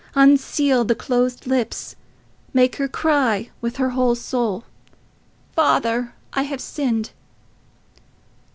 [0.15, 1.95] Unseal the closed lips:
[2.55, 4.63] make her cry with her whole soul,
[5.53, 7.11] 'Father, I have sinned.